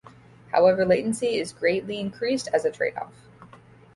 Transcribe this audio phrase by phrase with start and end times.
[0.51, 3.13] However, latency is greatly increased as a trade-off.